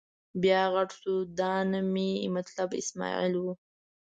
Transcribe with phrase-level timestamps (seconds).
[0.41, 3.45] بیا خټ شو، دا نه مې مطلب اسمعیل و.